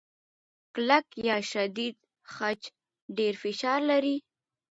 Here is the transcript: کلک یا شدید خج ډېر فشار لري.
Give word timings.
کلک 0.73 1.07
یا 1.27 1.37
شدید 1.51 1.95
خج 2.33 2.61
ډېر 3.17 3.33
فشار 3.43 3.79
لري. 3.91 4.17